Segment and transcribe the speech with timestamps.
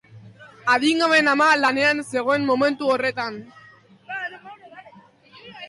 [0.75, 3.39] Adingabeen ama lanean zegoen momentu horretan.